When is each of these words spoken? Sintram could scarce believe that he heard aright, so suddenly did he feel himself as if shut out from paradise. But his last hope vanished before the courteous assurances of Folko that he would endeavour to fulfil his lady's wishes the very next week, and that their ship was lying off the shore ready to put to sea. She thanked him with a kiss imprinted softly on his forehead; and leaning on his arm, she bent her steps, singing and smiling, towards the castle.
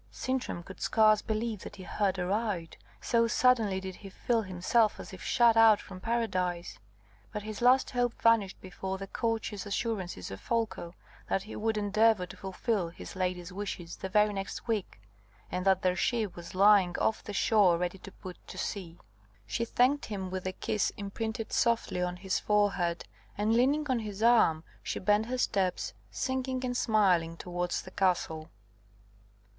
Sintram 0.09 0.63
could 0.63 0.81
scarce 0.81 1.21
believe 1.21 1.59
that 1.59 1.75
he 1.75 1.83
heard 1.83 2.17
aright, 2.17 2.75
so 3.01 3.27
suddenly 3.27 3.79
did 3.79 3.97
he 3.97 4.09
feel 4.09 4.41
himself 4.41 4.99
as 4.99 5.13
if 5.13 5.21
shut 5.21 5.55
out 5.55 5.79
from 5.79 5.99
paradise. 5.99 6.79
But 7.31 7.43
his 7.43 7.61
last 7.61 7.91
hope 7.91 8.19
vanished 8.19 8.59
before 8.61 8.97
the 8.97 9.05
courteous 9.05 9.67
assurances 9.67 10.31
of 10.31 10.41
Folko 10.41 10.95
that 11.29 11.43
he 11.43 11.55
would 11.55 11.77
endeavour 11.77 12.25
to 12.25 12.35
fulfil 12.35 12.89
his 12.89 13.15
lady's 13.15 13.53
wishes 13.53 13.95
the 13.97 14.09
very 14.09 14.33
next 14.33 14.67
week, 14.67 14.99
and 15.51 15.67
that 15.67 15.83
their 15.83 15.95
ship 15.95 16.35
was 16.35 16.55
lying 16.55 16.97
off 16.97 17.23
the 17.23 17.31
shore 17.31 17.77
ready 17.77 17.99
to 17.99 18.11
put 18.11 18.37
to 18.47 18.57
sea. 18.57 18.97
She 19.45 19.65
thanked 19.65 20.05
him 20.05 20.31
with 20.31 20.47
a 20.47 20.51
kiss 20.51 20.89
imprinted 20.97 21.53
softly 21.53 22.01
on 22.01 22.15
his 22.15 22.39
forehead; 22.39 23.05
and 23.37 23.53
leaning 23.53 23.87
on 23.87 23.99
his 23.99 24.23
arm, 24.23 24.63
she 24.81 24.97
bent 24.97 25.27
her 25.27 25.37
steps, 25.37 25.93
singing 26.09 26.65
and 26.65 26.75
smiling, 26.75 27.37
towards 27.37 27.83
the 27.83 27.91
castle. 27.91 28.49